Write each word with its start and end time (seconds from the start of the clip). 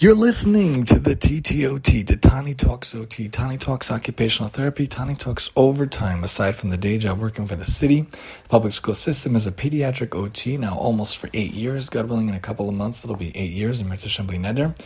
You're 0.00 0.14
listening 0.14 0.84
to 0.84 1.00
the 1.00 1.16
TTOT, 1.16 2.06
to 2.06 2.16
Tani 2.16 2.54
Talks 2.54 2.94
OT, 2.94 3.28
Tani 3.28 3.58
Talks 3.58 3.90
Occupational 3.90 4.48
Therapy, 4.48 4.86
Tani 4.86 5.16
Talks 5.16 5.50
Overtime. 5.56 6.22
Aside 6.22 6.54
from 6.54 6.70
the 6.70 6.76
day 6.76 6.98
job 6.98 7.18
working 7.18 7.48
for 7.48 7.56
the 7.56 7.66
city, 7.66 8.06
public 8.48 8.74
school 8.74 8.94
system 8.94 9.34
as 9.34 9.48
a 9.48 9.50
pediatric 9.50 10.14
OT 10.14 10.56
now 10.56 10.78
almost 10.78 11.18
for 11.18 11.28
eight 11.34 11.52
years. 11.52 11.88
God 11.88 12.08
willing, 12.08 12.28
in 12.28 12.36
a 12.36 12.38
couple 12.38 12.68
of 12.68 12.76
months 12.76 13.02
it'll 13.02 13.16
be 13.16 13.36
eight 13.36 13.50
years 13.50 13.80
in 13.80 13.88
Mertish 13.88 14.24
Neder. 14.24 14.80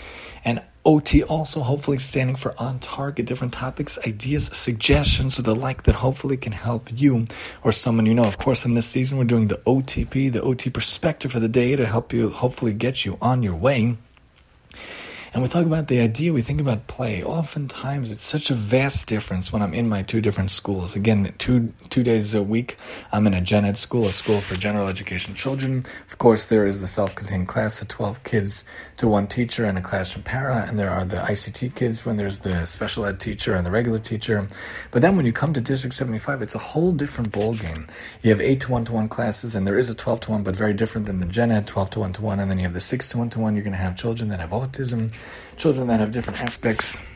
And 0.46 0.62
OT 0.86 1.22
also 1.22 1.60
hopefully 1.60 1.98
standing 1.98 2.36
for 2.36 2.54
on 2.58 2.78
target, 2.78 3.26
different 3.26 3.52
topics, 3.52 3.98
ideas, 4.06 4.46
suggestions, 4.46 5.38
or 5.38 5.42
the 5.42 5.54
like 5.54 5.82
that 5.82 5.96
hopefully 5.96 6.38
can 6.38 6.52
help 6.52 6.88
you 6.90 7.26
or 7.62 7.70
someone 7.70 8.06
you 8.06 8.14
know. 8.14 8.24
Of 8.24 8.38
course, 8.38 8.64
in 8.64 8.72
this 8.72 8.86
season, 8.86 9.18
we're 9.18 9.24
doing 9.24 9.48
the 9.48 9.60
OTP, 9.66 10.32
the 10.32 10.40
OT 10.40 10.70
perspective 10.70 11.32
for 11.32 11.38
the 11.38 11.50
day 11.50 11.76
to 11.76 11.84
help 11.84 12.14
you 12.14 12.30
hopefully 12.30 12.72
get 12.72 13.04
you 13.04 13.18
on 13.20 13.42
your 13.42 13.54
way. 13.54 13.98
And 15.34 15.42
we 15.42 15.48
talk 15.48 15.64
about 15.64 15.88
the 15.88 16.00
idea, 16.00 16.30
we 16.30 16.42
think 16.42 16.60
about 16.60 16.86
play. 16.88 17.24
Oftentimes, 17.24 18.10
it's 18.10 18.26
such 18.26 18.50
a 18.50 18.54
vast 18.54 19.08
difference 19.08 19.50
when 19.50 19.62
I'm 19.62 19.72
in 19.72 19.88
my 19.88 20.02
two 20.02 20.20
different 20.20 20.50
schools. 20.50 20.94
Again, 20.94 21.32
two 21.38 21.72
two 21.88 22.02
days 22.02 22.34
a 22.34 22.42
week, 22.42 22.76
I'm 23.12 23.26
in 23.26 23.32
a 23.32 23.40
gen 23.40 23.64
ed 23.64 23.78
school, 23.78 24.04
a 24.06 24.12
school 24.12 24.42
for 24.42 24.56
general 24.56 24.88
education 24.88 25.32
children. 25.32 25.84
Of 26.10 26.18
course, 26.18 26.50
there 26.50 26.66
is 26.66 26.82
the 26.82 26.86
self-contained 26.86 27.48
class 27.48 27.80
of 27.80 27.88
12 27.88 28.22
kids 28.24 28.66
to 28.98 29.08
one 29.08 29.26
teacher 29.26 29.64
and 29.64 29.78
a 29.78 29.80
classroom 29.80 30.22
para, 30.22 30.66
and 30.68 30.78
there 30.78 30.90
are 30.90 31.06
the 31.06 31.16
ICT 31.16 31.76
kids 31.76 32.04
when 32.04 32.18
there's 32.18 32.40
the 32.40 32.66
special 32.66 33.06
ed 33.06 33.18
teacher 33.18 33.54
and 33.54 33.64
the 33.64 33.70
regular 33.70 33.98
teacher. 33.98 34.46
But 34.90 35.00
then 35.00 35.16
when 35.16 35.24
you 35.24 35.32
come 35.32 35.54
to 35.54 35.62
District 35.62 35.94
75, 35.94 36.42
it's 36.42 36.54
a 36.54 36.58
whole 36.58 36.92
different 36.92 37.32
ball 37.32 37.54
game. 37.54 37.86
You 38.20 38.28
have 38.28 38.42
8 38.42 38.60
to 38.60 38.70
1 38.70 38.84
to 38.84 38.92
1 38.92 39.08
classes, 39.08 39.54
and 39.54 39.66
there 39.66 39.78
is 39.78 39.88
a 39.88 39.94
12 39.94 40.20
to 40.20 40.30
1, 40.32 40.42
but 40.42 40.54
very 40.54 40.74
different 40.74 41.06
than 41.06 41.20
the 41.20 41.26
gen 41.26 41.50
ed 41.50 41.66
12 41.66 41.88
to 41.90 42.00
1 42.00 42.12
to 42.14 42.22
1, 42.22 42.38
and 42.38 42.50
then 42.50 42.58
you 42.58 42.64
have 42.64 42.74
the 42.74 42.80
6 42.82 43.08
to 43.08 43.16
1 43.16 43.30
to 43.30 43.40
1. 43.40 43.54
You're 43.54 43.64
going 43.64 43.72
to 43.72 43.78
have 43.78 43.96
children 43.96 44.28
that 44.28 44.40
have 44.40 44.50
autism 44.50 45.10
children 45.56 45.86
that 45.88 46.00
have 46.00 46.10
different 46.10 46.40
aspects 46.40 47.12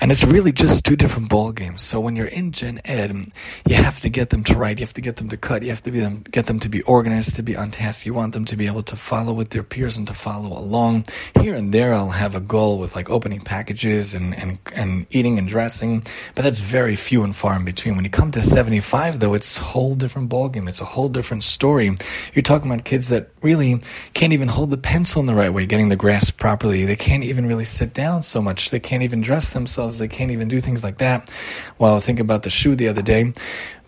and 0.00 0.10
it's 0.10 0.24
really 0.24 0.50
just 0.50 0.84
two 0.84 0.96
different 0.96 1.28
ball 1.28 1.52
games. 1.52 1.82
So 1.82 2.00
when 2.00 2.16
you're 2.16 2.26
in 2.26 2.52
Gen 2.52 2.80
Ed, 2.86 3.32
you 3.68 3.74
have 3.74 4.00
to 4.00 4.08
get 4.08 4.30
them 4.30 4.42
to 4.44 4.54
write, 4.54 4.78
you 4.78 4.86
have 4.86 4.94
to 4.94 5.02
get 5.02 5.16
them 5.16 5.28
to 5.28 5.36
cut, 5.36 5.62
you 5.62 5.68
have 5.68 5.82
to 5.82 5.90
them, 5.90 6.24
get 6.30 6.46
them 6.46 6.58
to 6.60 6.70
be 6.70 6.80
organized, 6.82 7.36
to 7.36 7.42
be 7.42 7.54
on 7.54 7.70
task. 7.70 8.06
You 8.06 8.14
want 8.14 8.32
them 8.32 8.46
to 8.46 8.56
be 8.56 8.66
able 8.66 8.82
to 8.84 8.96
follow 8.96 9.34
with 9.34 9.50
their 9.50 9.62
peers 9.62 9.98
and 9.98 10.06
to 10.06 10.14
follow 10.14 10.56
along. 10.56 11.04
Here 11.38 11.54
and 11.54 11.72
there, 11.72 11.92
I'll 11.92 12.10
have 12.10 12.34
a 12.34 12.40
goal 12.40 12.78
with 12.78 12.96
like 12.96 13.10
opening 13.10 13.40
packages 13.40 14.14
and, 14.14 14.34
and, 14.34 14.58
and 14.74 15.06
eating 15.10 15.38
and 15.38 15.46
dressing, 15.46 16.02
but 16.34 16.44
that's 16.44 16.60
very 16.62 16.96
few 16.96 17.22
and 17.22 17.36
far 17.36 17.54
in 17.56 17.66
between. 17.66 17.94
When 17.94 18.04
you 18.04 18.10
come 18.10 18.30
to 18.30 18.42
75, 18.42 19.20
though, 19.20 19.34
it's 19.34 19.58
a 19.58 19.64
whole 19.64 19.94
different 19.94 20.30
ball 20.30 20.48
game. 20.48 20.66
It's 20.66 20.80
a 20.80 20.86
whole 20.86 21.10
different 21.10 21.44
story. 21.44 21.94
You're 22.32 22.42
talking 22.42 22.72
about 22.72 22.84
kids 22.84 23.10
that 23.10 23.29
really 23.42 23.80
can't 24.14 24.32
even 24.32 24.48
hold 24.48 24.70
the 24.70 24.78
pencil 24.78 25.20
in 25.20 25.26
the 25.26 25.34
right 25.34 25.52
way, 25.52 25.66
getting 25.66 25.88
the 25.88 25.96
grasp 25.96 26.38
properly. 26.38 26.84
They 26.84 26.96
can't 26.96 27.24
even 27.24 27.46
really 27.46 27.64
sit 27.64 27.94
down 27.94 28.22
so 28.22 28.42
much. 28.42 28.70
They 28.70 28.80
can't 28.80 29.02
even 29.02 29.20
dress 29.20 29.52
themselves. 29.52 29.98
They 29.98 30.08
can't 30.08 30.30
even 30.30 30.48
do 30.48 30.60
things 30.60 30.84
like 30.84 30.98
that. 30.98 31.30
Well, 31.78 31.96
I 31.96 32.00
think 32.00 32.20
about 32.20 32.42
the 32.42 32.50
shoe 32.50 32.74
the 32.74 32.88
other 32.88 33.02
day. 33.02 33.32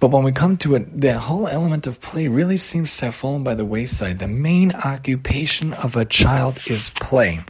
But 0.01 0.11
when 0.11 0.25
we 0.25 0.33
come 0.33 0.57
to 0.59 0.75
it, 0.75 1.01
the 1.01 1.19
whole 1.19 1.47
element 1.47 1.87
of 1.87 2.01
play 2.01 2.27
really 2.29 2.57
seems 2.57 2.97
to 2.97 3.07
have 3.07 3.15
fallen 3.15 3.45
by 3.45 3.55
the 3.55 3.65
wayside. 3.65 4.19
The 4.19 4.27
main 4.27 4.73
occupation 4.73 5.73
of 5.75 5.95
a 5.97 6.05
child 6.05 6.59
is 6.67 6.91
play. 6.91 7.41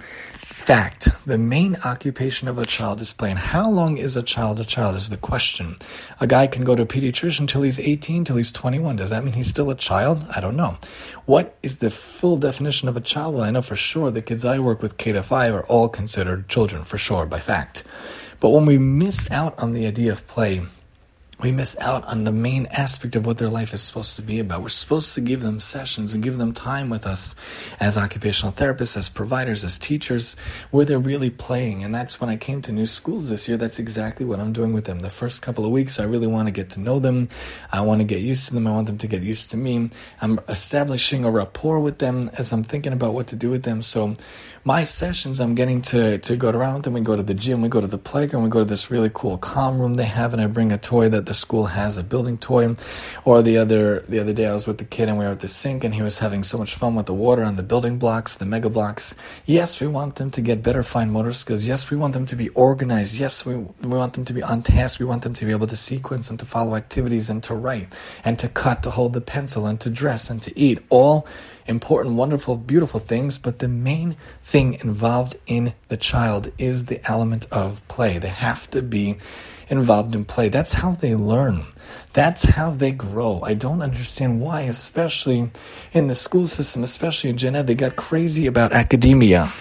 Fact, 0.52 1.08
the 1.24 1.38
main 1.38 1.76
occupation 1.82 2.46
of 2.46 2.58
a 2.58 2.66
child 2.66 3.00
is 3.00 3.14
play. 3.14 3.30
And 3.30 3.38
how 3.38 3.70
long 3.70 3.96
is 3.96 4.16
a 4.16 4.22
child 4.22 4.60
a 4.60 4.64
child 4.64 4.96
is 4.96 5.08
the 5.08 5.16
question. 5.16 5.76
A 6.20 6.26
guy 6.26 6.46
can 6.46 6.62
go 6.62 6.76
to 6.76 6.82
a 6.82 6.86
pediatrician 6.86 7.40
until 7.40 7.62
he's 7.62 7.80
18, 7.80 8.24
till 8.24 8.36
he's 8.36 8.52
21. 8.52 8.96
Does 8.96 9.08
that 9.10 9.24
mean 9.24 9.32
he's 9.32 9.48
still 9.48 9.70
a 9.70 9.74
child? 9.74 10.24
I 10.36 10.40
don't 10.40 10.56
know. 10.56 10.76
What 11.24 11.56
is 11.62 11.78
the 11.78 11.90
full 11.90 12.36
definition 12.36 12.86
of 12.86 12.98
a 12.98 13.00
child? 13.00 13.34
Well, 13.34 13.44
I 13.44 13.50
know 13.50 13.62
for 13.62 13.76
sure 13.76 14.10
the 14.10 14.20
kids 14.20 14.44
I 14.44 14.58
work 14.58 14.82
with, 14.82 14.98
K 14.98 15.12
to 15.12 15.22
5, 15.22 15.54
are 15.54 15.66
all 15.66 15.88
considered 15.88 16.50
children, 16.50 16.84
for 16.84 16.98
sure, 16.98 17.24
by 17.24 17.40
fact. 17.40 17.82
But 18.38 18.50
when 18.50 18.66
we 18.66 18.76
miss 18.76 19.30
out 19.30 19.58
on 19.58 19.72
the 19.72 19.86
idea 19.86 20.12
of 20.12 20.28
play, 20.28 20.60
we 21.40 21.50
miss 21.50 21.76
out 21.80 22.04
on 22.04 22.22
the 22.22 22.30
main 22.30 22.66
aspect 22.66 23.16
of 23.16 23.26
what 23.26 23.38
their 23.38 23.48
life 23.48 23.74
is 23.74 23.82
supposed 23.82 24.14
to 24.14 24.22
be 24.22 24.38
about. 24.38 24.62
We're 24.62 24.68
supposed 24.68 25.14
to 25.16 25.20
give 25.20 25.42
them 25.42 25.58
sessions 25.58 26.14
and 26.14 26.22
give 26.22 26.38
them 26.38 26.52
time 26.52 26.88
with 26.88 27.04
us 27.04 27.34
as 27.80 27.98
occupational 27.98 28.52
therapists, 28.52 28.96
as 28.96 29.08
providers, 29.08 29.64
as 29.64 29.76
teachers, 29.76 30.36
where 30.70 30.84
they're 30.84 31.00
really 31.00 31.30
playing. 31.30 31.82
And 31.82 31.92
that's 31.92 32.20
when 32.20 32.30
I 32.30 32.36
came 32.36 32.62
to 32.62 32.72
new 32.72 32.86
schools 32.86 33.28
this 33.28 33.48
year. 33.48 33.56
That's 33.56 33.80
exactly 33.80 34.24
what 34.24 34.38
I'm 34.38 34.52
doing 34.52 34.72
with 34.72 34.84
them. 34.84 35.00
The 35.00 35.10
first 35.10 35.42
couple 35.42 35.64
of 35.64 35.72
weeks, 35.72 35.98
I 35.98 36.04
really 36.04 36.28
want 36.28 36.46
to 36.46 36.52
get 36.52 36.70
to 36.70 36.80
know 36.80 37.00
them. 37.00 37.28
I 37.72 37.80
want 37.80 38.00
to 38.00 38.04
get 38.04 38.20
used 38.20 38.48
to 38.48 38.54
them. 38.54 38.68
I 38.68 38.72
want 38.72 38.86
them 38.86 38.98
to 38.98 39.08
get 39.08 39.22
used 39.22 39.50
to 39.50 39.56
me. 39.56 39.90
I'm 40.20 40.38
establishing 40.48 41.24
a 41.24 41.30
rapport 41.30 41.80
with 41.80 41.98
them 41.98 42.30
as 42.38 42.52
I'm 42.52 42.62
thinking 42.62 42.92
about 42.92 43.14
what 43.14 43.26
to 43.28 43.36
do 43.36 43.50
with 43.50 43.64
them. 43.64 43.82
So 43.82 44.14
my 44.64 44.84
sessions, 44.84 45.40
I'm 45.40 45.56
getting 45.56 45.82
to, 45.82 46.18
to 46.18 46.36
go 46.36 46.50
around 46.50 46.74
with 46.74 46.82
them. 46.84 46.92
We 46.92 47.00
go 47.00 47.16
to 47.16 47.22
the 47.24 47.34
gym, 47.34 47.62
we 47.62 47.68
go 47.68 47.80
to 47.80 47.88
the 47.88 47.98
playground, 47.98 48.44
we 48.44 48.50
go 48.50 48.60
to 48.60 48.64
this 48.64 48.92
really 48.92 49.10
cool 49.12 49.36
calm 49.38 49.80
room 49.80 49.94
they 49.94 50.04
have, 50.04 50.32
and 50.32 50.40
I 50.40 50.46
bring 50.46 50.70
a 50.70 50.78
toy 50.78 51.08
that 51.08 51.21
the 51.26 51.34
school 51.34 51.66
has, 51.66 51.96
a 51.96 52.02
building 52.02 52.38
toy. 52.38 52.76
Or 53.24 53.42
the 53.42 53.58
other 53.58 54.00
the 54.00 54.18
other 54.18 54.32
day, 54.32 54.46
I 54.46 54.52
was 54.54 54.66
with 54.66 54.78
the 54.78 54.84
kid 54.84 55.08
and 55.08 55.18
we 55.18 55.24
were 55.24 55.32
at 55.32 55.40
the 55.40 55.48
sink, 55.48 55.84
and 55.84 55.94
he 55.94 56.02
was 56.02 56.18
having 56.18 56.44
so 56.44 56.58
much 56.58 56.74
fun 56.74 56.94
with 56.94 57.06
the 57.06 57.14
water 57.14 57.42
on 57.42 57.56
the 57.56 57.62
building 57.62 57.98
blocks, 57.98 58.36
the 58.36 58.44
Mega 58.44 58.70
Bloks. 58.70 59.14
Yes, 59.46 59.80
we 59.80 59.86
want 59.86 60.16
them 60.16 60.30
to 60.30 60.40
get 60.40 60.62
better 60.62 60.82
fine 60.82 61.10
motor 61.10 61.32
skills. 61.32 61.66
Yes, 61.66 61.90
we 61.90 61.96
want 61.96 62.14
them 62.14 62.26
to 62.26 62.36
be 62.36 62.48
organized. 62.50 63.18
Yes, 63.18 63.44
we 63.44 63.56
we 63.56 63.88
want 63.88 64.12
them 64.14 64.24
to 64.24 64.32
be 64.32 64.42
on 64.42 64.62
task. 64.62 65.00
We 65.00 65.06
want 65.06 65.22
them 65.22 65.34
to 65.34 65.44
be 65.44 65.52
able 65.52 65.66
to 65.66 65.76
sequence 65.76 66.30
and 66.30 66.38
to 66.38 66.46
follow 66.46 66.76
activities 66.76 67.28
and 67.30 67.42
to 67.44 67.54
write 67.54 67.88
and 68.24 68.38
to 68.38 68.48
cut, 68.48 68.82
to 68.82 68.90
hold 68.90 69.12
the 69.12 69.20
pencil 69.20 69.66
and 69.66 69.80
to 69.80 69.90
dress 69.90 70.30
and 70.30 70.42
to 70.42 70.58
eat. 70.58 70.80
All 70.88 71.26
important, 71.66 72.16
wonderful, 72.16 72.56
beautiful 72.56 73.00
things, 73.00 73.38
but 73.38 73.58
the 73.58 73.68
main 73.68 74.16
thing 74.42 74.74
involved 74.74 75.36
in 75.46 75.74
the 75.88 75.96
child 75.96 76.50
is 76.58 76.86
the 76.86 77.00
element 77.08 77.46
of 77.50 77.86
play. 77.88 78.18
They 78.18 78.28
have 78.28 78.68
to 78.70 78.82
be 78.82 79.16
involved 79.72 80.14
in 80.14 80.24
play. 80.24 80.48
That's 80.48 80.74
how 80.74 80.92
they 80.92 81.16
learn. 81.16 81.62
That's 82.12 82.44
how 82.44 82.70
they 82.70 82.92
grow. 82.92 83.40
I 83.42 83.54
don't 83.54 83.82
understand 83.82 84.40
why, 84.40 84.60
especially 84.62 85.50
in 85.92 86.06
the 86.06 86.14
school 86.14 86.46
system, 86.46 86.84
especially 86.84 87.30
in 87.30 87.38
Gen 87.38 87.56
Ed, 87.56 87.66
they 87.66 87.74
got 87.74 87.96
crazy 87.96 88.46
about 88.46 88.72
academia 88.72 89.52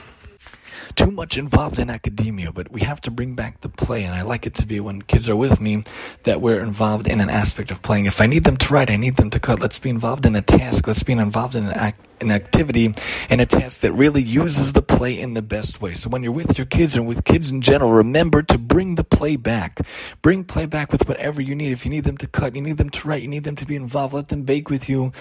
too 0.96 1.12
much 1.12 1.38
involved 1.38 1.80
in 1.80 1.90
academia, 1.90 2.52
but 2.52 2.72
we 2.72 2.82
have 2.82 3.02
to 3.02 3.12
bring 3.12 3.34
back 3.34 3.62
the 3.62 3.70
play. 3.70 4.04
And 4.04 4.14
I 4.14 4.24
like 4.24 4.46
it 4.46 4.56
to 4.56 4.68
be 4.68 4.80
when 4.80 5.02
kids 5.02 5.30
are 5.30 5.36
with 5.36 5.62
me 5.62 5.84
that 6.24 6.42
we're 6.42 6.62
involved 6.62 7.08
in 7.08 7.22
an 7.22 7.30
aspect 7.30 7.72
of 7.72 7.82
playing. 7.82 8.06
If 8.06 8.22
I 8.22 8.26
need 8.26 8.44
them 8.44 8.58
to 8.58 8.74
write, 8.74 8.92
I 8.92 8.98
need 8.98 9.16
them 9.16 9.30
to 9.32 9.40
cut. 9.40 9.62
Let's 9.62 9.80
be 9.80 9.90
involved 9.90 10.26
in 10.26 10.36
a 10.36 10.42
task. 10.42 10.88
Let's 10.88 11.04
be 11.04 11.14
involved 11.14 11.56
in 11.56 11.66
an 11.66 11.74
act 11.74 12.06
an 12.22 12.32
activity 12.32 12.94
and 13.30 13.42
a 13.42 13.46
task 13.46 13.82
that 13.82 13.94
really 13.94 14.22
uses 14.22 14.74
the 14.74 14.82
play 14.82 15.20
in 15.20 15.34
the 15.34 15.42
best 15.42 15.82
way. 15.82 15.94
So 15.94 16.10
when 16.10 16.24
you're 16.24 16.32
with 16.32 16.58
your 16.58 16.68
kids 16.68 16.96
and 16.96 17.08
with 17.08 17.24
kids 17.24 17.52
in 17.52 17.62
general, 17.62 17.92
remember 17.92 18.42
to 18.44 18.58
bring 18.58 18.96
the 18.96 19.04
play 19.04 19.36
back. 19.36 19.80
Bring 20.22 20.44
play 20.44 20.66
back 20.66 20.92
with 20.92 21.08
whatever 21.08 21.42
you 21.42 21.56
need. 21.56 21.72
If 21.72 21.86
you 21.86 21.92
need 21.92 22.04
them 22.04 22.18
to 22.18 22.28
cut, 22.28 22.56
you 22.56 22.62
need 22.62 22.78
them 22.78 22.90
to 22.90 23.08
write, 23.08 23.22
you 23.22 23.28
need 23.28 23.44
them 23.44 23.56
to 23.56 23.66
be 23.66 23.76
involved, 23.76 24.14
let 24.14 24.28
them 24.28 24.44
bake 24.44 24.70
with 24.70 24.90
you. 24.90 25.12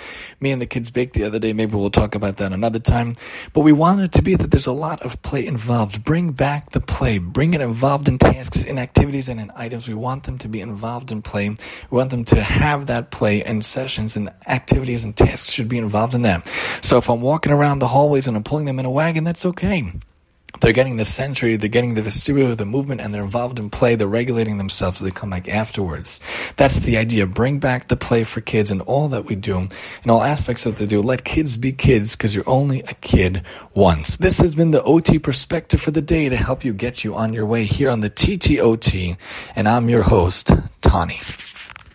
Me 0.40 0.50
and 0.50 0.60
the 0.60 0.66
kids 0.66 0.90
baked 0.90 1.14
the 1.14 1.24
other 1.24 1.38
day. 1.38 1.52
Maybe 1.52 1.74
we'll 1.76 1.90
talk 1.90 2.14
about 2.14 2.36
that 2.38 2.52
another 2.52 2.78
time. 2.78 3.16
But 3.52 3.60
we 3.60 3.72
want 3.72 4.00
it 4.00 4.12
to 4.12 4.22
be 4.22 4.34
that 4.34 4.50
there's 4.50 4.66
a 4.66 4.72
lot 4.72 5.00
of 5.02 5.22
play 5.22 5.46
involved. 5.46 6.04
Bring 6.04 6.32
back 6.32 6.70
the 6.70 6.80
play. 6.80 7.18
Bring 7.18 7.54
it 7.54 7.60
involved 7.60 8.08
in 8.08 8.18
tasks, 8.18 8.64
in 8.64 8.78
activities, 8.78 9.28
and 9.28 9.40
in 9.40 9.50
items. 9.54 9.88
We 9.88 9.94
want 9.94 10.24
them 10.24 10.38
to 10.38 10.48
be 10.48 10.60
involved 10.60 11.12
in 11.12 11.22
play. 11.22 11.48
We 11.48 11.96
want 11.96 12.10
them 12.10 12.24
to 12.26 12.42
have 12.42 12.86
that 12.86 13.10
play 13.10 13.42
and 13.42 13.64
sessions 13.64 14.16
and 14.16 14.30
activities 14.46 15.04
and 15.04 15.16
tasks 15.16 15.50
should 15.50 15.68
be 15.68 15.78
involved 15.78 16.14
in 16.14 16.22
that. 16.22 16.46
So 16.82 16.89
if 16.98 17.08
I'm 17.08 17.20
walking 17.20 17.52
around 17.52 17.78
the 17.78 17.88
hallways 17.88 18.26
and 18.26 18.36
I'm 18.36 18.44
pulling 18.44 18.64
them 18.64 18.78
in 18.78 18.84
a 18.84 18.90
wagon, 18.90 19.24
that's 19.24 19.46
okay. 19.46 19.92
They're 20.60 20.72
getting 20.72 20.96
the 20.96 21.04
sensory, 21.04 21.56
they're 21.56 21.68
getting 21.68 21.94
the 21.94 22.02
vestibular, 22.02 22.56
the 22.56 22.66
movement, 22.66 23.00
and 23.00 23.14
they're 23.14 23.22
involved 23.22 23.58
in 23.58 23.70
play. 23.70 23.94
They're 23.94 24.06
regulating 24.06 24.58
themselves 24.58 24.98
so 24.98 25.04
they 25.04 25.10
come 25.10 25.30
back 25.30 25.48
afterwards. 25.48 26.20
That's 26.56 26.80
the 26.80 26.98
idea. 26.98 27.26
Bring 27.26 27.60
back 27.60 27.88
the 27.88 27.96
play 27.96 28.24
for 28.24 28.40
kids 28.40 28.70
and 28.70 28.82
all 28.82 29.08
that 29.08 29.24
we 29.24 29.36
do, 29.36 29.68
in 30.02 30.10
all 30.10 30.22
aspects 30.22 30.64
that 30.64 30.76
they 30.76 30.86
do. 30.86 31.00
Let 31.00 31.24
kids 31.24 31.56
be 31.56 31.72
kids 31.72 32.14
because 32.14 32.34
you're 32.34 32.48
only 32.48 32.80
a 32.80 32.94
kid 33.00 33.42
once. 33.74 34.18
This 34.18 34.40
has 34.40 34.54
been 34.54 34.72
the 34.72 34.82
OT 34.82 35.18
perspective 35.18 35.80
for 35.80 35.92
the 35.92 36.02
day 36.02 36.28
to 36.28 36.36
help 36.36 36.64
you 36.64 36.74
get 36.74 37.04
you 37.04 37.14
on 37.14 37.32
your 37.32 37.46
way 37.46 37.64
here 37.64 37.88
on 37.88 38.00
the 38.00 38.10
TTOT, 38.10 39.16
and 39.56 39.68
I'm 39.68 39.88
your 39.88 40.02
host, 40.02 40.52
Tani. 40.82 41.20